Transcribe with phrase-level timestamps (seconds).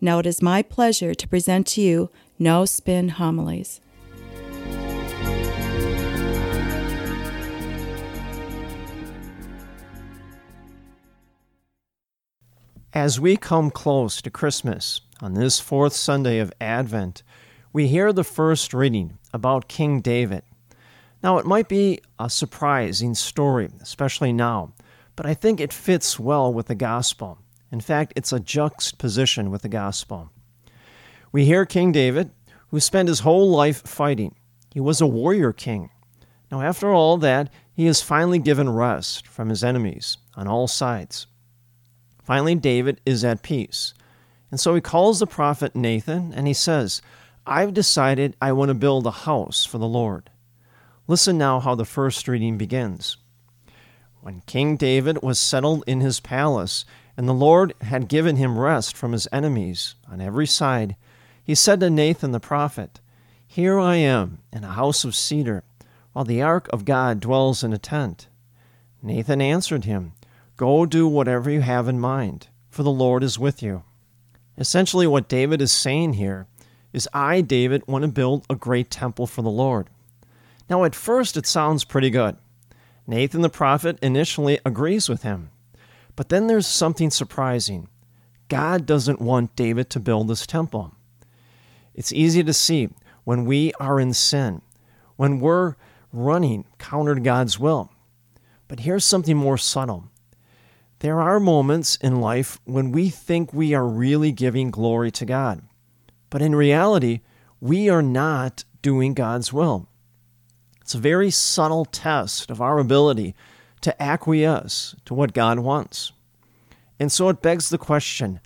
[0.00, 3.80] Now it is my pleasure to present to you No Spin Homilies.
[12.94, 17.24] As we come close to Christmas on this fourth Sunday of Advent,
[17.72, 20.44] we hear the first reading about King David.
[21.20, 24.74] Now, it might be a surprising story, especially now,
[25.16, 27.38] but I think it fits well with the gospel.
[27.74, 30.30] In fact, it's a juxtaposition with the gospel.
[31.32, 32.30] We hear King David,
[32.68, 34.36] who spent his whole life fighting.
[34.72, 35.90] He was a warrior king.
[36.52, 41.26] Now, after all that, he is finally given rest from his enemies on all sides.
[42.22, 43.92] Finally, David is at peace.
[44.52, 47.02] And so he calls the prophet Nathan and he says,
[47.44, 50.30] I've decided I want to build a house for the Lord.
[51.08, 53.16] Listen now how the first reading begins.
[54.20, 56.84] When King David was settled in his palace,
[57.16, 60.96] and the Lord had given him rest from his enemies on every side,
[61.42, 63.00] he said to Nathan the prophet,
[63.46, 65.62] Here I am in a house of cedar,
[66.12, 68.28] while the ark of God dwells in a tent.
[69.02, 70.12] Nathan answered him,
[70.56, 73.82] Go do whatever you have in mind, for the Lord is with you.
[74.56, 76.46] Essentially, what David is saying here
[76.92, 79.90] is I, David, want to build a great temple for the Lord.
[80.70, 82.36] Now, at first, it sounds pretty good.
[83.06, 85.50] Nathan the prophet initially agrees with him.
[86.16, 87.88] But then there's something surprising.
[88.48, 90.94] God doesn't want David to build this temple.
[91.94, 92.88] It's easy to see
[93.24, 94.62] when we are in sin,
[95.16, 95.76] when we're
[96.12, 97.90] running counter to God's will.
[98.68, 100.10] But here's something more subtle.
[101.00, 105.62] There are moments in life when we think we are really giving glory to God,
[106.30, 107.20] but in reality,
[107.60, 109.88] we are not doing God's will.
[110.80, 113.34] It's a very subtle test of our ability
[113.84, 116.12] to acquiesce to what God wants.
[116.98, 118.40] And so it begs the question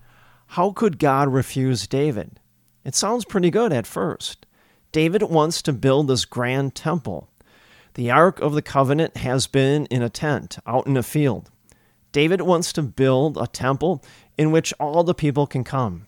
[0.52, 2.40] how could God refuse David?
[2.84, 4.46] It sounds pretty good at first.
[4.92, 7.28] David wants to build this grand temple.
[7.94, 11.50] The Ark of the Covenant has been in a tent out in a field.
[12.12, 14.02] David wants to build a temple
[14.38, 16.06] in which all the people can come.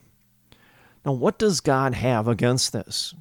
[1.04, 3.14] Now, what does God have against this?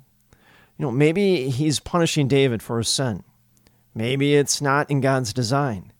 [0.77, 3.23] You know, maybe he's punishing David for his sin.
[3.93, 5.91] Maybe it's not in God's design.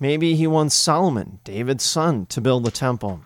[0.00, 3.22] Maybe he wants Solomon, David's son, to build the temple.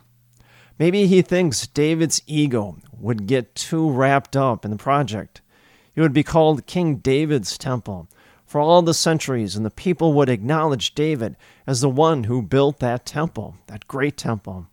[0.78, 5.42] Maybe he thinks David's ego would get too wrapped up in the project.
[5.94, 8.08] It would be called King David's temple,
[8.46, 12.78] for all the centuries, and the people would acknowledge David as the one who built
[12.80, 14.66] that temple, that great temple.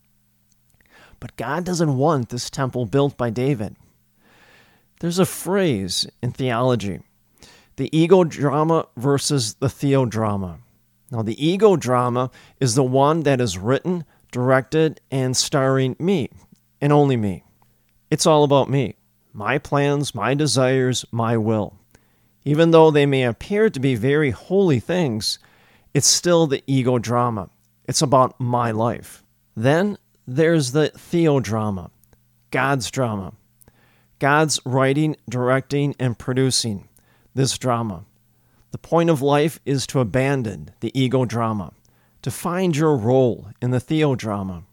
[1.20, 3.76] But God doesn't want this temple built by David.
[5.00, 7.02] There's a phrase in theology
[7.78, 10.58] the ego drama versus the theodrama.
[11.12, 16.30] Now, the ego drama is the one that is written, directed, and starring me,
[16.80, 17.44] and only me.
[18.12, 18.96] It's all about me,
[19.34, 21.76] my plans, my desires, my will.
[22.46, 25.40] Even though they may appear to be very holy things,
[25.94, 27.50] it's still the ego drama.
[27.86, 29.24] It's about my life.
[29.56, 31.90] Then there's the theodrama,
[32.52, 33.34] God's drama.
[34.20, 36.88] God's writing, directing, and producing
[37.34, 38.06] this drama.
[38.72, 41.74] The point of life is to abandon the ego drama,
[42.22, 44.64] to find your role in the theodrama.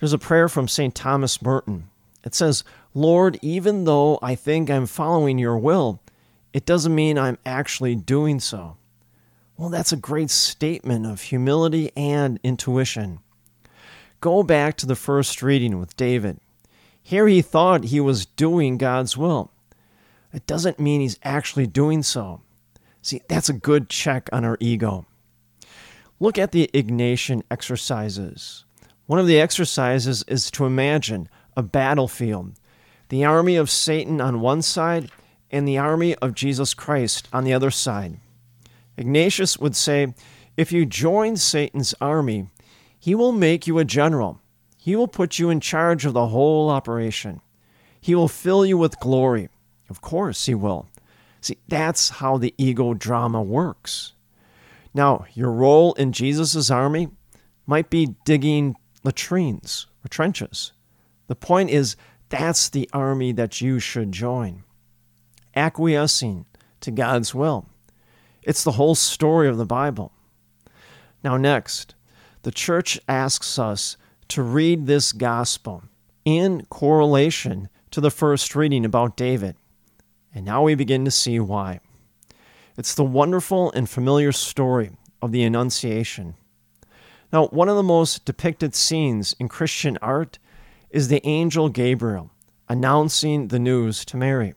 [0.00, 0.94] There's a prayer from St.
[0.94, 1.88] Thomas Merton.
[2.24, 2.64] It says,
[2.94, 6.00] Lord, even though I think I'm following your will,
[6.52, 8.76] it doesn't mean I'm actually doing so.
[9.56, 13.20] Well, that's a great statement of humility and intuition.
[14.20, 16.38] Go back to the first reading with David.
[17.02, 19.52] Here he thought he was doing God's will.
[20.32, 22.40] It doesn't mean he's actually doing so.
[23.04, 25.04] See, that's a good check on our ego.
[26.18, 28.64] Look at the Ignatian exercises.
[29.04, 32.54] One of the exercises is to imagine a battlefield,
[33.10, 35.10] the army of Satan on one side
[35.50, 38.20] and the army of Jesus Christ on the other side.
[38.96, 40.14] Ignatius would say,
[40.56, 42.46] If you join Satan's army,
[42.98, 44.40] he will make you a general.
[44.78, 47.42] He will put you in charge of the whole operation.
[48.00, 49.50] He will fill you with glory.
[49.90, 50.88] Of course, he will.
[51.44, 54.14] See, that's how the ego drama works.
[54.94, 57.08] Now, your role in Jesus' army
[57.66, 60.72] might be digging latrines or trenches.
[61.26, 61.96] The point is
[62.30, 64.64] That's the army that you should join.
[65.54, 66.46] Acquiescing
[66.80, 67.66] to God's will.
[68.42, 70.12] It's the whole story of the Bible.
[71.22, 71.94] Now, next,
[72.42, 73.98] the church asks us
[74.28, 75.82] to read this gospel
[76.24, 79.56] in correlation to the first reading about David.
[80.34, 81.80] And now we begin to see why.
[82.76, 84.90] It's the wonderful and familiar story
[85.22, 86.34] of the Annunciation.
[87.32, 90.38] Now, one of the most depicted scenes in Christian art
[90.90, 92.30] is the angel Gabriel
[92.68, 94.54] announcing the news to Mary.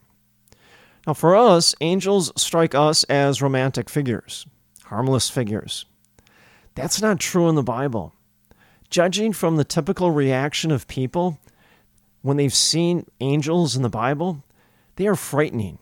[1.06, 4.46] Now, for us, angels strike us as romantic figures,
[4.86, 5.86] harmless figures.
[6.76, 8.14] That's not true in the Bible.
[8.90, 11.40] Judging from the typical reaction of people
[12.22, 14.44] when they've seen angels in the Bible,
[14.98, 15.80] they are frightening.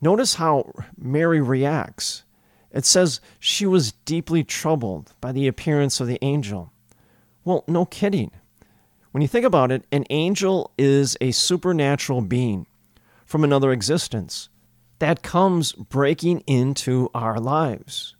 [0.00, 2.24] Notice how Mary reacts.
[2.72, 6.72] It says she was deeply troubled by the appearance of the angel.
[7.44, 8.30] Well, no kidding.
[9.10, 12.66] When you think about it, an angel is a supernatural being
[13.26, 14.48] from another existence
[15.00, 18.14] that comes breaking into our lives.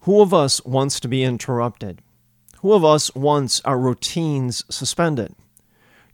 [0.00, 2.02] Who of us wants to be interrupted?
[2.60, 5.34] Who of us wants our routines suspended?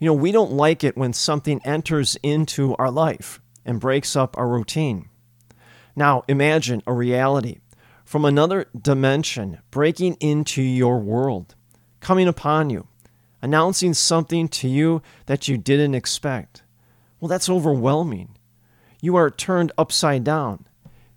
[0.00, 4.37] You know, we don't like it when something enters into our life and breaks up
[4.38, 5.11] our routine.
[5.94, 7.58] Now, imagine a reality
[8.05, 11.55] from another dimension breaking into your world,
[12.00, 12.88] coming upon you,
[13.43, 16.62] announcing something to you that you didn't expect.
[17.20, 18.37] Well, that's overwhelming.
[19.03, 20.67] You are turned upside down.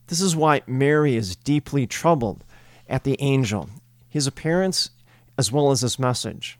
[0.07, 2.43] This is why Mary is deeply troubled
[2.89, 3.69] at the angel,
[4.09, 4.89] his appearance,
[5.37, 6.59] as well as his message.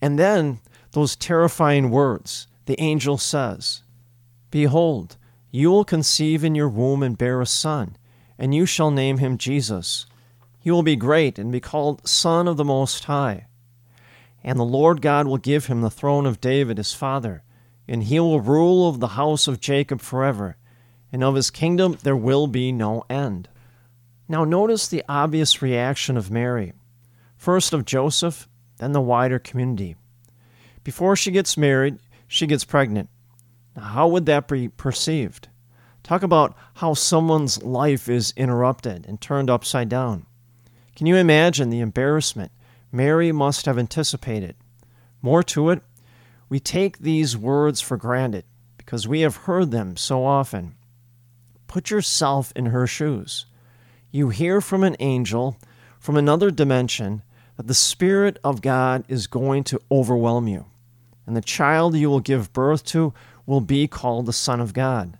[0.00, 0.60] And then
[0.92, 3.82] those terrifying words the angel says
[4.50, 5.16] Behold,
[5.50, 7.96] you will conceive in your womb and bear a son,
[8.38, 10.06] and you shall name him Jesus.
[10.58, 13.46] He will be great and be called Son of the Most High.
[14.44, 17.42] And the Lord God will give him the throne of David his father,
[17.88, 20.56] and he will rule over the house of Jacob forever,
[21.12, 23.48] and of his kingdom there will be no end.
[24.28, 26.72] Now, notice the obvious reaction of Mary,
[27.36, 28.48] first of Joseph,
[28.78, 29.96] then the wider community.
[30.84, 33.08] Before she gets married, she gets pregnant.
[33.76, 35.48] Now, how would that be perceived?
[36.02, 40.26] Talk about how someone's life is interrupted and turned upside down.
[40.96, 42.52] Can you imagine the embarrassment
[42.94, 44.54] Mary must have anticipated.
[45.22, 45.82] More to it,
[46.50, 48.44] we take these words for granted
[48.76, 50.74] because we have heard them so often.
[51.66, 53.46] Put yourself in her shoes.
[54.10, 55.56] You hear from an angel
[55.98, 57.22] from another dimension
[57.56, 60.66] that the Spirit of God is going to overwhelm you,
[61.26, 63.14] and the child you will give birth to
[63.46, 65.18] will be called the Son of God.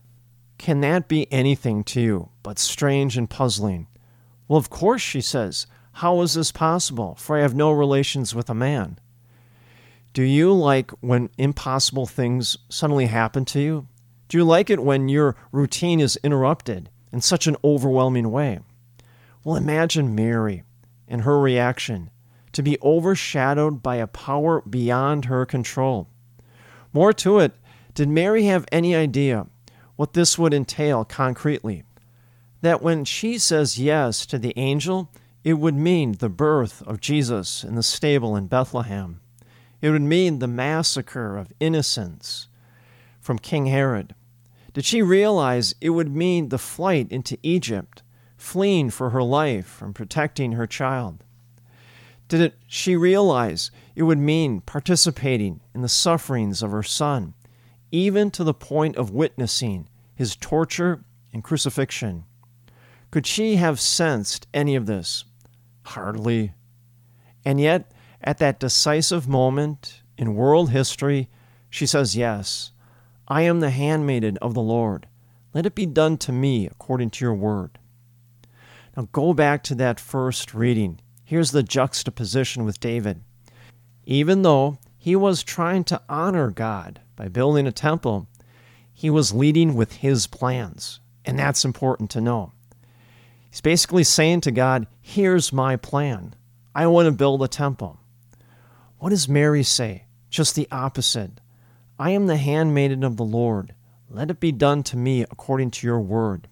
[0.58, 3.88] Can that be anything to you but strange and puzzling?
[4.48, 5.66] Well, of course, she says.
[5.96, 7.16] How is this possible?
[7.16, 8.98] For I have no relations with a man.
[10.12, 13.88] Do you like when impossible things suddenly happen to you?
[14.28, 18.60] Do you like it when your routine is interrupted in such an overwhelming way?
[19.44, 20.62] Well, imagine Mary
[21.08, 22.10] and her reaction
[22.52, 26.08] to be overshadowed by a power beyond her control.
[26.92, 27.52] More to it,
[27.94, 29.46] did Mary have any idea
[29.96, 31.84] what this would entail concretely?
[32.60, 35.10] That when she says yes to the angel,
[35.44, 39.20] it would mean the birth of Jesus in the stable in Bethlehem.
[39.80, 42.48] It would mean the massacre of innocents
[43.20, 44.14] from King Herod.
[44.72, 48.02] Did she realize it would mean the flight into Egypt,
[48.36, 51.24] fleeing for her life and protecting her child?
[52.32, 57.34] Did it, she realize it would mean participating in the sufferings of her son,
[57.90, 62.24] even to the point of witnessing his torture and crucifixion?
[63.10, 65.26] Could she have sensed any of this?
[65.84, 66.54] Hardly.
[67.44, 71.28] And yet, at that decisive moment in world history,
[71.68, 72.72] she says, Yes,
[73.28, 75.06] I am the handmaiden of the Lord.
[75.52, 77.78] Let it be done to me according to your word.
[78.96, 80.98] Now go back to that first reading.
[81.32, 83.22] Here's the juxtaposition with David.
[84.04, 88.28] Even though he was trying to honor God by building a temple,
[88.92, 91.00] he was leading with his plans.
[91.24, 92.52] And that's important to know.
[93.48, 96.34] He's basically saying to God, Here's my plan.
[96.74, 97.98] I want to build a temple.
[98.98, 100.04] What does Mary say?
[100.28, 101.40] Just the opposite.
[101.98, 103.74] I am the handmaiden of the Lord.
[104.10, 106.46] Let it be done to me according to your word.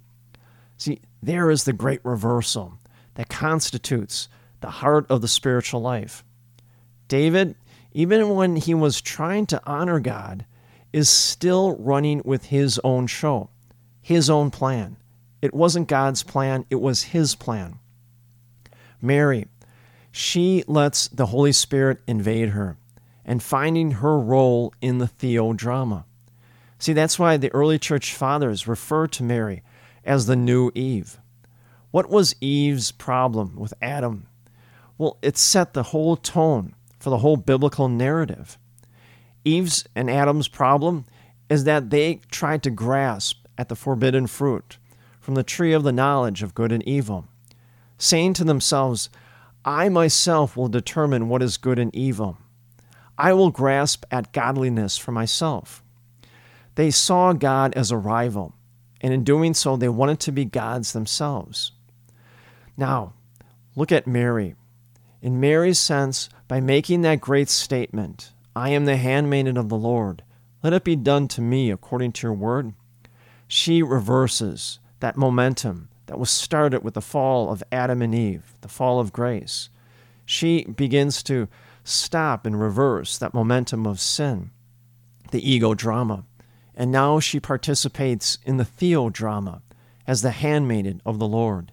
[0.78, 2.78] See, there is the great reversal
[3.16, 4.30] that constitutes
[4.61, 6.25] the heart of the spiritual life.
[7.09, 7.55] David,
[7.93, 10.45] even when he was trying to honor God,
[10.93, 13.50] is still running with his own show,
[14.00, 14.97] his own plan.
[15.43, 17.79] It wasn't God's plan, it was His plan.
[19.00, 19.47] Mary,
[20.12, 22.76] she lets the Holy Spirit invade her,
[23.25, 26.05] and finding her role in the theodrama.
[26.79, 29.62] See, that's why the early church fathers refer to Mary
[30.05, 31.19] as the new Eve.
[31.90, 34.26] What was Eve's problem with Adam?
[35.00, 38.59] Well, it set the whole tone for the whole biblical narrative.
[39.47, 41.07] Eve's and Adam's problem
[41.49, 44.76] is that they tried to grasp at the forbidden fruit
[45.19, 47.26] from the tree of the knowledge of good and evil,
[47.97, 49.09] saying to themselves,
[49.64, 52.37] I myself will determine what is good and evil.
[53.16, 55.83] I will grasp at godliness for myself.
[56.75, 58.52] They saw God as a rival,
[59.00, 61.73] and in doing so, they wanted to be gods themselves.
[62.76, 63.14] Now,
[63.75, 64.57] look at Mary.
[65.22, 70.22] In Mary's sense, by making that great statement, I am the handmaiden of the Lord,
[70.62, 72.74] let it be done to me according to your word,
[73.46, 78.68] she reverses that momentum that was started with the fall of Adam and Eve, the
[78.68, 79.68] fall of grace.
[80.24, 81.48] She begins to
[81.84, 84.50] stop and reverse that momentum of sin,
[85.30, 86.24] the ego drama.
[86.74, 89.62] And now she participates in the theodrama
[90.06, 91.72] as the handmaiden of the Lord.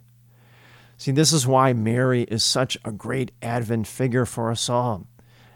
[0.97, 5.07] See, this is why Mary is such a great Advent figure for us all.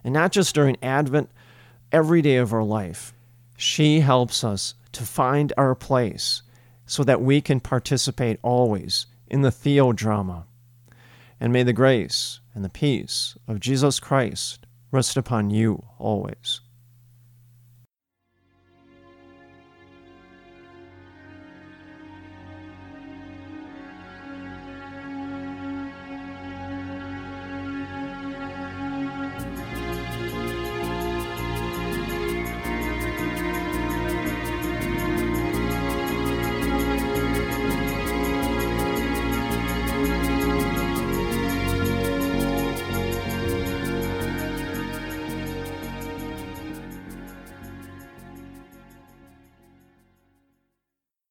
[0.03, 1.29] And not just during Advent,
[1.91, 3.13] every day of our life.
[3.57, 6.41] She helps us to find our place
[6.85, 10.45] so that we can participate always in the theodrama.
[11.39, 16.61] And may the grace and the peace of Jesus Christ rest upon you always.